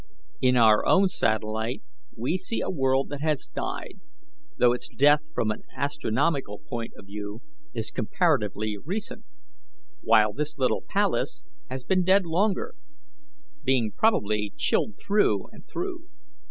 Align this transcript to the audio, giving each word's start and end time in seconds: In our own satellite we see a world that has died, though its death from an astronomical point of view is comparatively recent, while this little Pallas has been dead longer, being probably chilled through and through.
In 0.41 0.57
our 0.57 0.83
own 0.83 1.09
satellite 1.09 1.83
we 2.17 2.35
see 2.35 2.59
a 2.59 2.71
world 2.71 3.09
that 3.09 3.21
has 3.21 3.45
died, 3.45 3.99
though 4.57 4.73
its 4.73 4.89
death 4.89 5.31
from 5.31 5.51
an 5.51 5.61
astronomical 5.77 6.57
point 6.57 6.93
of 6.97 7.05
view 7.05 7.43
is 7.75 7.91
comparatively 7.91 8.77
recent, 8.83 9.25
while 10.01 10.33
this 10.33 10.57
little 10.57 10.83
Pallas 10.89 11.43
has 11.69 11.83
been 11.83 12.03
dead 12.03 12.25
longer, 12.25 12.73
being 13.63 13.91
probably 13.91 14.51
chilled 14.57 14.97
through 14.97 15.45
and 15.49 15.67
through. 15.67 16.09